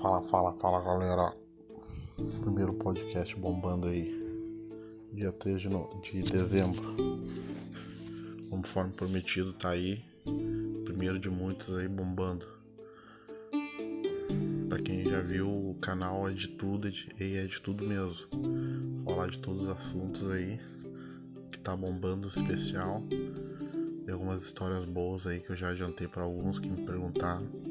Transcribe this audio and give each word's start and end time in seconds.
Fala, 0.00 0.22
fala, 0.22 0.52
fala 0.54 0.80
galera. 0.80 1.34
Primeiro 2.40 2.72
podcast 2.74 3.34
bombando 3.34 3.88
aí. 3.88 4.16
Dia 5.12 5.32
3 5.32 5.60
de, 5.60 5.68
no... 5.68 5.88
de 6.00 6.22
dezembro. 6.22 6.84
Conforme 8.48 8.92
prometido, 8.92 9.52
tá 9.52 9.70
aí. 9.70 10.04
Primeiro 10.84 11.18
de 11.18 11.28
muitos 11.28 11.76
aí 11.76 11.88
bombando. 11.88 12.46
Pra 14.68 14.80
quem 14.80 15.04
já 15.04 15.20
viu, 15.20 15.48
o 15.48 15.74
canal 15.80 16.28
é 16.28 16.32
de 16.32 16.46
tudo 16.46 16.88
e 16.88 17.36
é 17.36 17.46
de 17.46 17.60
tudo 17.60 17.84
mesmo. 17.84 18.28
Falar 19.04 19.26
de 19.26 19.38
todos 19.40 19.62
os 19.62 19.68
assuntos 19.68 20.30
aí. 20.30 20.60
Que 21.50 21.58
tá 21.58 21.74
bombando 21.76 22.28
especial. 22.28 23.02
Tem 24.04 24.12
algumas 24.12 24.44
histórias 24.44 24.84
boas 24.84 25.26
aí 25.26 25.40
que 25.40 25.50
eu 25.50 25.56
já 25.56 25.70
adiantei 25.70 26.06
para 26.06 26.22
alguns 26.22 26.60
que 26.60 26.70
me 26.70 26.86
perguntaram. 26.86 27.67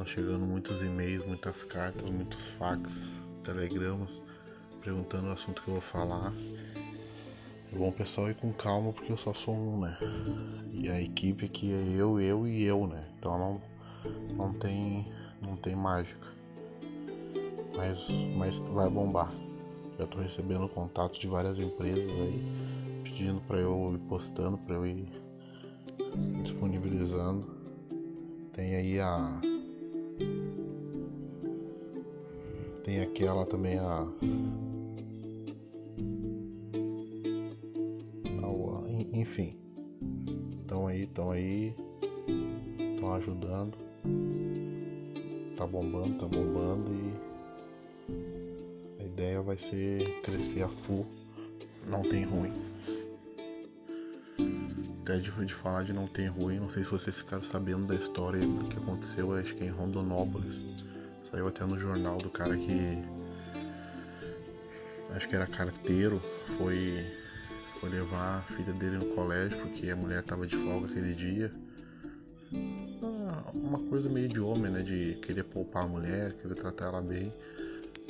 Estão 0.00 0.14
chegando 0.14 0.46
muitos 0.46 0.80
e-mails, 0.80 1.26
muitas 1.26 1.62
cartas, 1.62 2.08
muitos 2.08 2.40
fax, 2.52 3.10
telegramas 3.44 4.22
perguntando 4.82 5.28
o 5.28 5.32
assunto 5.32 5.62
que 5.62 5.68
eu 5.68 5.74
vou 5.74 5.82
falar. 5.82 6.32
É 7.70 7.76
bom 7.76 7.92
pessoal 7.92 8.30
ir 8.30 8.34
com 8.34 8.50
calma 8.50 8.94
porque 8.94 9.12
eu 9.12 9.18
só 9.18 9.34
sou 9.34 9.54
um, 9.54 9.78
né? 9.80 9.98
E 10.72 10.88
a 10.88 10.98
equipe 10.98 11.44
aqui 11.44 11.70
é 11.70 12.00
eu, 12.00 12.18
eu 12.18 12.46
e 12.48 12.64
eu, 12.64 12.86
né? 12.86 13.06
Então 13.18 13.38
não, 13.38 13.62
não 14.38 14.54
tem 14.54 15.06
não 15.42 15.54
tem 15.54 15.76
mágica. 15.76 16.26
Mas, 17.76 18.08
mas 18.38 18.58
vai 18.58 18.88
bombar. 18.88 19.30
Já 19.98 20.06
tô 20.06 20.18
recebendo 20.18 20.66
contatos 20.70 21.18
de 21.18 21.28
várias 21.28 21.58
empresas 21.58 22.18
aí 22.20 22.42
pedindo 23.04 23.42
para 23.42 23.58
eu 23.58 23.92
ir 23.94 24.08
postando, 24.08 24.56
para 24.56 24.76
eu 24.76 24.86
ir 24.86 25.06
disponibilizando. 26.42 27.60
Tem 28.54 28.74
aí 28.76 28.98
a 28.98 29.40
tem 32.82 33.00
aquela 33.00 33.46
também 33.46 33.78
a, 33.78 34.06
enfim. 39.20 39.56
Estão 40.62 40.86
aí 40.86 41.02
estão 41.04 41.30
aí. 41.30 41.74
Estão 42.94 43.14
ajudando. 43.14 43.78
Tá 45.56 45.66
bombando 45.66 46.18
tá 46.18 46.26
bombando 46.26 46.90
e 46.94 47.12
a 49.02 49.04
ideia 49.04 49.42
vai 49.42 49.58
ser 49.58 50.22
crescer 50.22 50.62
a 50.62 50.68
full 50.68 51.06
não 51.86 52.02
tem 52.02 52.24
ruim. 52.24 52.52
Até 55.02 55.18
de, 55.18 55.30
de 55.30 55.52
falar 55.52 55.82
de 55.84 55.92
não 55.92 56.06
ter 56.06 56.28
ruim 56.28 56.58
não 56.58 56.70
sei 56.70 56.82
se 56.82 56.90
vocês 56.90 57.18
ficaram 57.18 57.42
sabendo 57.42 57.86
da 57.86 57.94
história 57.94 58.40
do 58.40 58.64
que 58.68 58.78
aconteceu 58.78 59.34
acho 59.34 59.54
que 59.54 59.66
em 59.66 59.70
Rondonópolis 59.70 60.62
Saiu 61.30 61.46
até 61.46 61.64
no 61.64 61.78
jornal 61.78 62.18
do 62.18 62.28
cara 62.28 62.56
que. 62.56 62.98
Acho 65.14 65.28
que 65.28 65.36
era 65.36 65.46
carteiro, 65.46 66.20
foi, 66.56 67.04
foi 67.80 67.88
levar 67.88 68.38
a 68.38 68.42
filha 68.42 68.72
dele 68.72 68.98
no 68.98 69.06
colégio 69.06 69.58
porque 69.60 69.90
a 69.90 69.96
mulher 69.96 70.22
tava 70.22 70.46
de 70.46 70.56
folga 70.56 70.86
aquele 70.88 71.14
dia. 71.14 71.52
Ah, 73.02 73.50
uma 73.54 73.78
coisa 73.78 74.08
meio 74.08 74.28
de 74.28 74.40
homem, 74.40 74.70
né? 74.72 74.82
De 74.82 75.18
querer 75.22 75.44
poupar 75.44 75.84
a 75.84 75.88
mulher, 75.88 76.32
querer 76.34 76.54
tratar 76.54 76.86
ela 76.86 77.02
bem. 77.02 77.32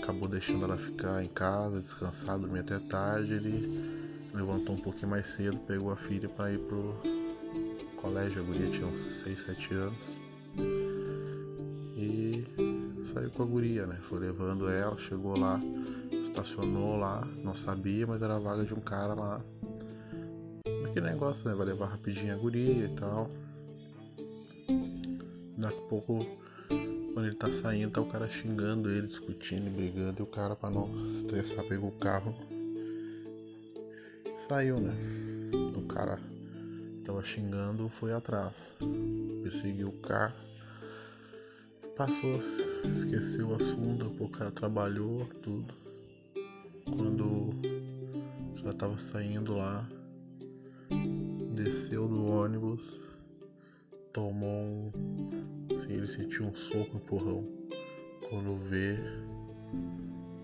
Acabou 0.03 0.29
deixando 0.29 0.65
ela 0.65 0.79
ficar 0.79 1.23
em 1.23 1.29
casa, 1.29 1.81
descansar, 1.81 2.39
dormir 2.39 2.61
até 2.61 2.79
tarde. 2.79 3.35
Ele 3.35 4.31
levantou 4.33 4.77
um 4.77 4.81
pouquinho 4.81 5.09
mais 5.09 5.27
cedo, 5.27 5.59
pegou 5.67 5.91
a 5.91 5.97
filha 5.97 6.29
para 6.29 6.53
ir 6.53 6.59
pro 6.59 6.97
colégio. 7.97 8.43
A 8.43 8.45
guria 8.45 8.71
tinha 8.71 8.87
uns 8.87 9.01
6, 9.01 9.41
7 9.41 9.75
anos 9.75 10.30
saiu 13.11 13.31
com 13.31 13.43
a 13.43 13.47
guria, 13.47 13.87
né? 13.87 13.99
Foi 14.03 14.19
levando 14.19 14.69
ela, 14.69 14.97
chegou 14.97 15.37
lá, 15.37 15.61
estacionou 16.23 16.97
lá, 16.97 17.27
não 17.43 17.55
sabia, 17.55 18.07
mas 18.07 18.23
era 18.23 18.37
a 18.37 18.39
vaga 18.39 18.65
de 18.65 18.73
um 18.73 18.81
cara 18.81 19.15
lá. 19.15 19.41
Aquele 20.89 21.07
negócio, 21.07 21.49
né? 21.49 21.55
Vai 21.55 21.67
levar 21.67 21.87
rapidinho 21.87 22.33
a 22.33 22.37
guria 22.37 22.87
e 22.87 22.95
tal. 22.95 23.29
Daqui 25.57 25.79
a 25.79 25.89
pouco, 25.89 26.25
quando 27.13 27.27
ele 27.27 27.35
tá 27.35 27.53
saindo, 27.53 27.93
tá 27.93 28.01
o 28.01 28.07
cara 28.07 28.29
xingando 28.29 28.89
ele, 28.91 29.07
discutindo, 29.07 29.75
brigando, 29.75 30.21
e 30.21 30.23
o 30.23 30.27
cara, 30.27 30.55
pra 30.55 30.71
não 30.71 30.89
estressar, 31.11 31.65
pegou 31.65 31.91
o 31.91 31.99
carro. 31.99 32.35
Saiu, 34.39 34.81
né? 34.81 34.95
O 35.77 35.83
cara 35.83 36.19
tava 37.05 37.23
xingando, 37.23 37.89
foi 37.89 38.13
atrás. 38.13 38.73
Perseguiu 39.43 39.89
o 39.89 40.01
carro 40.01 40.51
passou, 41.97 42.39
esqueceu 42.93 43.49
o 43.49 43.55
assunto, 43.55 44.13
o 44.23 44.29
cara 44.29 44.51
trabalhou, 44.51 45.27
tudo. 45.43 45.75
Quando 46.85 47.51
já 48.55 48.73
tava 48.73 48.99
saindo 48.99 49.57
lá, 49.57 49.89
desceu 51.55 52.09
do 52.09 52.27
ônibus, 52.27 52.99
tomou 54.13 54.49
um. 54.49 54.91
Assim, 55.77 55.93
ele 55.93 56.07
sentiu 56.07 56.47
um 56.47 56.55
soco 56.55 56.95
no 56.95 57.01
porrão. 57.01 57.47
Quando 58.29 58.57
vê, 58.69 58.97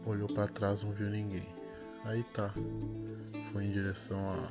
olhou 0.05 0.29
para 0.29 0.49
trás, 0.49 0.83
não 0.83 0.93
viu 0.93 1.09
ninguém. 1.09 1.47
Aí 2.05 2.23
tá. 2.35 2.53
Foi 3.53 3.65
em 3.65 3.71
direção 3.71 4.19
à, 4.31 4.49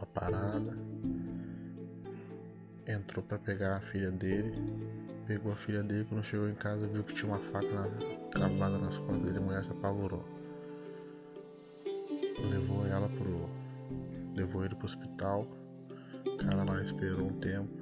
à 0.00 0.06
parada. 0.06 0.76
Entrou 2.86 3.24
para 3.24 3.38
pegar 3.38 3.76
a 3.76 3.80
filha 3.80 4.10
dele 4.10 4.52
Pegou 5.26 5.52
a 5.52 5.56
filha 5.56 5.82
dele, 5.82 6.04
quando 6.04 6.22
chegou 6.22 6.48
em 6.48 6.54
casa 6.54 6.86
viu 6.86 7.02
que 7.02 7.14
tinha 7.14 7.32
uma 7.32 7.38
faca 7.38 7.66
na, 7.66 7.88
cravada 8.30 8.76
nas 8.76 8.98
costas 8.98 9.20
dele, 9.20 9.38
a 9.38 9.40
mulher 9.40 9.64
se 9.64 9.70
apavorou. 9.70 10.22
Levou 12.50 12.86
ela 12.86 13.08
pro. 13.08 13.48
Levou 14.36 14.64
ele 14.64 14.74
pro 14.74 14.86
hospital. 14.86 15.48
O 16.26 16.36
cara 16.36 16.62
lá 16.62 16.82
esperou 16.82 17.26
um 17.26 17.38
tempo. 17.38 17.72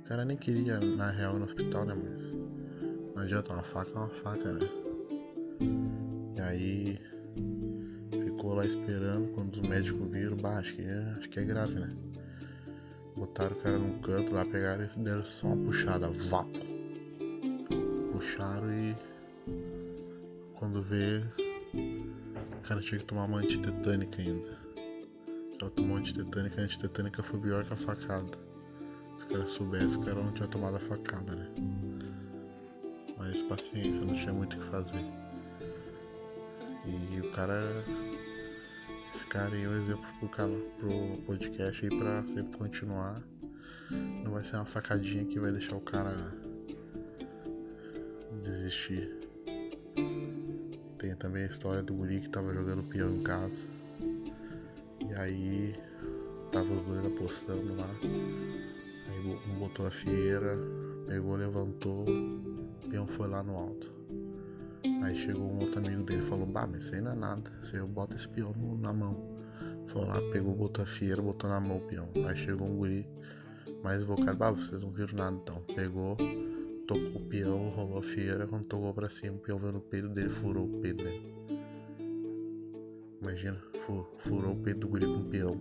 O 0.00 0.02
cara 0.04 0.24
nem 0.24 0.36
queria 0.36 0.78
na 0.78 1.10
real 1.10 1.36
ir 1.36 1.38
no 1.38 1.44
hospital, 1.46 1.86
né? 1.86 1.94
Mas 1.94 2.32
não 3.14 3.22
adianta, 3.22 3.54
uma 3.54 3.62
faca 3.62 3.90
é 3.90 3.94
uma 3.94 4.08
faca, 4.08 4.52
né? 4.52 4.68
E 6.36 6.40
aí 6.40 7.00
ficou 8.24 8.52
lá 8.52 8.66
esperando 8.66 9.32
quando 9.32 9.54
os 9.54 9.60
médicos 9.60 10.06
viram, 10.10 10.36
bah, 10.36 10.58
acho 10.58 10.74
que 10.76 10.82
é, 10.82 11.14
acho 11.16 11.30
que 11.30 11.40
é 11.40 11.44
grave, 11.44 11.76
né? 11.76 11.96
Botaram 13.16 13.56
o 13.56 13.60
cara 13.60 13.78
num 13.78 13.98
canto 14.00 14.34
lá, 14.34 14.44
pegaram 14.44 14.84
e 14.84 14.98
deram 14.98 15.24
só 15.24 15.46
uma 15.46 15.64
puxada, 15.64 16.08
vapo. 16.08 16.58
Puxaram 18.12 18.70
e. 18.72 18.96
Quando 20.54 20.82
vê. 20.82 21.22
O 21.72 22.68
cara 22.68 22.80
tinha 22.80 22.98
que 22.98 23.06
tomar 23.06 23.24
uma 23.24 23.38
antitetânica 23.38 24.20
ainda. 24.20 24.58
Ela 25.60 25.70
tomou 25.70 25.96
antitetânica, 25.96 26.60
a 26.60 26.64
antitetânica 26.64 27.22
foi 27.22 27.40
pior 27.40 27.64
que 27.64 27.72
a 27.72 27.76
facada. 27.76 28.38
Se 29.16 29.24
o 29.24 29.28
cara 29.28 29.48
soubesse, 29.48 29.96
o 29.96 30.00
cara 30.02 30.22
não 30.22 30.32
tinha 30.32 30.48
tomado 30.48 30.76
a 30.76 30.80
facada, 30.80 31.34
né? 31.34 31.48
Mas 33.16 33.40
paciência, 33.42 34.04
não 34.04 34.14
tinha 34.14 34.32
muito 34.32 34.56
o 34.56 34.60
que 34.60 34.66
fazer. 34.66 35.04
E 36.86 37.20
o 37.20 37.32
cara 37.32 37.82
esse 39.16 39.24
cara 39.24 39.56
é 39.56 39.66
um 39.66 39.78
exemplo 39.78 40.04
pro, 40.20 40.28
pro 40.78 41.22
podcast 41.24 41.86
aí 41.86 41.98
pra 41.98 42.22
sempre 42.26 42.58
continuar. 42.58 43.22
Não 43.90 44.32
vai 44.32 44.44
ser 44.44 44.56
uma 44.56 44.66
facadinha 44.66 45.24
que 45.24 45.40
vai 45.40 45.50
deixar 45.50 45.74
o 45.74 45.80
cara 45.80 46.34
desistir. 48.42 49.10
Tem 50.98 51.16
também 51.16 51.44
a 51.44 51.46
história 51.46 51.82
do 51.82 51.94
guri 51.94 52.20
que 52.20 52.28
tava 52.28 52.52
jogando 52.52 52.82
peão 52.82 53.16
em 53.16 53.22
casa. 53.22 53.62
E 55.08 55.14
aí 55.14 55.74
tava 56.52 56.74
os 56.74 56.84
dois 56.84 57.06
apostando 57.06 57.74
lá. 57.74 57.88
Aí 58.02 59.38
um 59.48 59.58
botou 59.58 59.86
a 59.86 59.90
fieira, 59.90 60.58
pegou, 61.06 61.36
levantou, 61.36 62.04
o 62.04 62.90
peão 62.90 63.06
foi 63.06 63.28
lá 63.28 63.42
no 63.42 63.56
alto. 63.56 63.95
Aí 65.02 65.16
chegou 65.16 65.42
um 65.42 65.60
outro 65.60 65.78
amigo 65.78 66.02
dele 66.04 66.22
e 66.22 66.28
falou, 66.28 66.46
bah, 66.46 66.66
mas 66.66 66.84
isso 66.84 66.94
aí 66.94 67.00
não 67.00 67.12
é 67.12 67.14
nada. 67.14 67.50
Você 67.62 67.80
bota 67.80 68.14
esse 68.14 68.28
peão 68.28 68.54
na 68.80 68.92
mão. 68.92 69.36
Foi 69.88 70.04
lá, 70.04 70.20
pegou, 70.32 70.54
botou 70.54 70.82
a 70.82 70.86
fieira, 70.86 71.20
botou 71.20 71.48
na 71.50 71.60
mão 71.60 71.78
o 71.78 71.80
peão. 71.80 72.08
Aí 72.26 72.36
chegou 72.36 72.68
um 72.68 72.76
guri 72.76 73.06
mais 73.82 74.00
invocado, 74.00 74.36
bah, 74.36 74.50
vocês 74.50 74.82
não 74.82 74.90
viram 74.90 75.14
nada 75.14 75.36
então. 75.42 75.62
Pegou, 75.74 76.16
tocou 76.86 77.20
o 77.20 77.24
peão, 77.26 77.68
rolou 77.70 77.98
a 77.98 78.02
fieira, 78.02 78.46
quando 78.46 78.66
tocou 78.66 78.92
pra 78.94 79.10
cima, 79.10 79.36
o 79.36 79.40
peão 79.40 79.58
veio 79.58 79.72
no 79.72 79.80
peito 79.80 80.08
dele 80.08 80.28
furou 80.28 80.66
o 80.66 80.80
peito 80.80 81.02
dele. 81.02 81.34
Imagina, 83.20 83.58
furou 84.18 84.52
o 84.52 84.56
peito 84.56 84.80
do 84.80 84.88
guri 84.88 85.06
com 85.06 85.20
o 85.20 85.24
peão. 85.24 85.60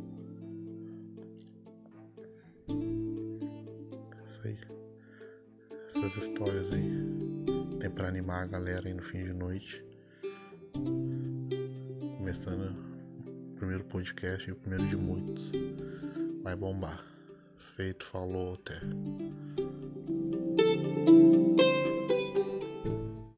Isso 4.23 4.41
aí. 4.43 4.57
Essas 5.87 6.17
histórias 6.17 6.71
aí 6.71 7.24
tem 7.85 7.91
para 7.91 8.07
animar 8.07 8.43
a 8.43 8.47
galera 8.47 8.87
aí 8.87 8.93
no 8.95 9.01
fim 9.03 9.23
de 9.23 9.31
noite. 9.31 9.85
Começando 12.17 12.75
o 13.21 13.55
primeiro 13.57 13.83
podcast, 13.83 14.49
o 14.49 14.55
primeiro 14.55 14.87
de 14.87 14.95
muitos. 14.95 15.51
Vai 16.41 16.55
bombar. 16.55 17.05
Feito, 17.75 18.03
falou, 18.03 18.55
até. 18.55 18.79